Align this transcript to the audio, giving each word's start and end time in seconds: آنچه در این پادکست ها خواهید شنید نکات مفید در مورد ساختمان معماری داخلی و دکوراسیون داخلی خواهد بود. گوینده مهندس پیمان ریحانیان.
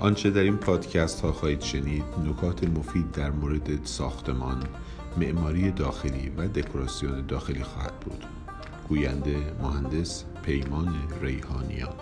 آنچه 0.00 0.30
در 0.30 0.42
این 0.42 0.56
پادکست 0.56 1.20
ها 1.20 1.32
خواهید 1.32 1.60
شنید 1.60 2.04
نکات 2.30 2.64
مفید 2.64 3.10
در 3.10 3.30
مورد 3.30 3.84
ساختمان 3.84 4.62
معماری 5.16 5.70
داخلی 5.70 6.32
و 6.36 6.48
دکوراسیون 6.48 7.26
داخلی 7.26 7.62
خواهد 7.62 8.00
بود. 8.00 8.24
گوینده 8.88 9.36
مهندس 9.62 10.24
پیمان 10.42 10.94
ریحانیان. 11.22 11.94